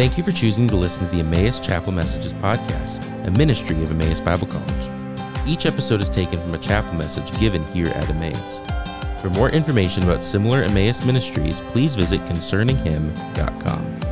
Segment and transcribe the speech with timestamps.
[0.00, 3.90] Thank you for choosing to listen to the Emmaus Chapel Messages podcast, a ministry of
[3.90, 4.88] Emmaus Bible College.
[5.46, 8.62] Each episode is taken from a chapel message given here at Emmaus.
[9.20, 14.09] For more information about similar Emmaus ministries, please visit concerninghim.com.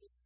[0.00, 0.25] Jesus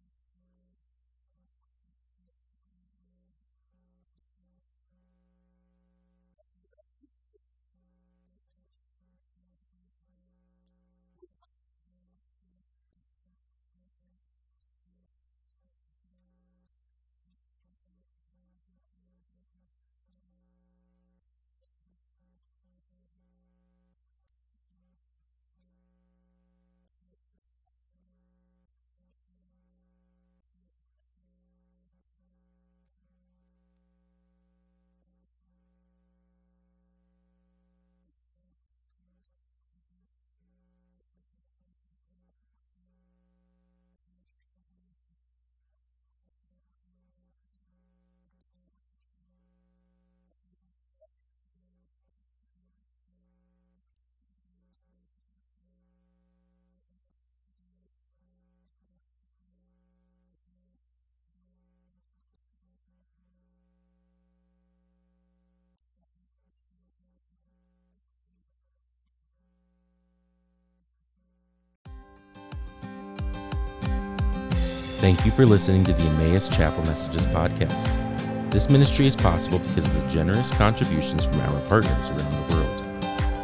[75.01, 78.51] Thank you for listening to the Emmaus Chapel Messages podcast.
[78.51, 82.85] This ministry is possible because of the generous contributions from our partners around the world.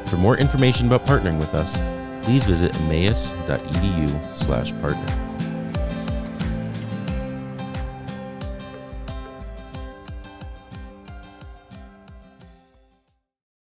[0.08, 1.82] For more information about partnering with us,
[2.24, 5.27] please visit emmaus.edu/partner.